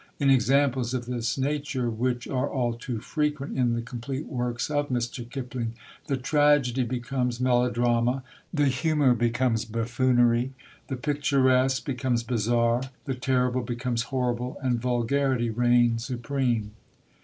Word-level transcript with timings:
In 0.19 0.31
examples 0.31 0.95
of 0.95 1.05
this 1.05 1.37
nature, 1.37 1.87
which 1.91 2.27
are 2.27 2.49
all 2.49 2.73
too 2.73 2.99
frequent 2.99 3.55
in 3.55 3.73
the 3.73 3.83
"Complete 3.83 4.25
Works" 4.25 4.71
of 4.71 4.89
Mr. 4.89 5.29
Kipling, 5.29 5.75
the 6.07 6.17
tragedy 6.17 6.81
becomes 6.83 7.39
melodrama; 7.39 8.23
the 8.51 8.65
humour 8.65 9.13
becomes 9.13 9.63
buffoonery; 9.63 10.53
the 10.87 10.95
picturesque 10.97 11.85
becomes 11.85 12.23
bizarre; 12.23 12.81
the 13.05 13.13
terrible 13.13 13.61
becomes 13.61 14.01
horrible; 14.09 14.57
and 14.63 14.81
vulgarity 14.81 15.51
reigns 15.51 16.05
supreme. 16.05 16.71